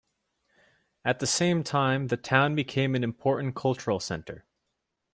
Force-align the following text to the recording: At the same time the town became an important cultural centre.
At 1.05 1.19
the 1.19 1.27
same 1.27 1.63
time 1.63 2.07
the 2.07 2.17
town 2.17 2.55
became 2.55 2.95
an 2.95 3.03
important 3.03 3.55
cultural 3.55 3.99
centre. 3.99 4.45